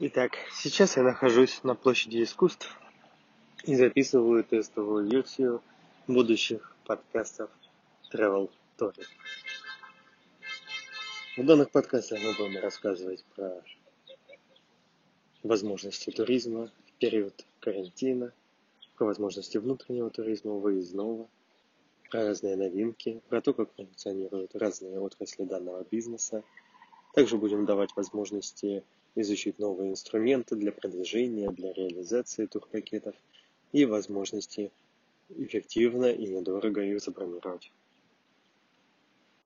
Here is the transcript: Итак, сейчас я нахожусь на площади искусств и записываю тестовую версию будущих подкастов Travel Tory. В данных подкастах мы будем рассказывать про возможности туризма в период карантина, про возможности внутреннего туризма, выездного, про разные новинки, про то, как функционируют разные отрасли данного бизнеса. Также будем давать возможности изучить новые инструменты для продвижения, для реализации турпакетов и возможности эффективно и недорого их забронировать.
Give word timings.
Итак, 0.00 0.32
сейчас 0.52 0.96
я 0.96 1.04
нахожусь 1.04 1.62
на 1.62 1.76
площади 1.76 2.24
искусств 2.24 2.68
и 3.62 3.76
записываю 3.76 4.42
тестовую 4.42 5.08
версию 5.08 5.62
будущих 6.08 6.74
подкастов 6.84 7.48
Travel 8.12 8.50
Tory. 8.76 9.04
В 11.36 11.46
данных 11.46 11.70
подкастах 11.70 12.18
мы 12.24 12.32
будем 12.32 12.60
рассказывать 12.60 13.24
про 13.36 13.62
возможности 15.44 16.10
туризма 16.10 16.72
в 16.88 16.92
период 16.98 17.46
карантина, 17.60 18.32
про 18.96 19.04
возможности 19.04 19.58
внутреннего 19.58 20.10
туризма, 20.10 20.54
выездного, 20.54 21.28
про 22.10 22.24
разные 22.24 22.56
новинки, 22.56 23.22
про 23.28 23.40
то, 23.40 23.54
как 23.54 23.72
функционируют 23.76 24.56
разные 24.56 24.98
отрасли 24.98 25.44
данного 25.44 25.84
бизнеса. 25.88 26.42
Также 27.14 27.36
будем 27.38 27.64
давать 27.64 27.94
возможности 27.94 28.82
изучить 29.14 29.60
новые 29.60 29.92
инструменты 29.92 30.56
для 30.56 30.72
продвижения, 30.72 31.48
для 31.48 31.72
реализации 31.72 32.46
турпакетов 32.46 33.14
и 33.72 33.84
возможности 33.84 34.72
эффективно 35.28 36.06
и 36.06 36.26
недорого 36.26 36.82
их 36.82 37.00
забронировать. 37.00 37.70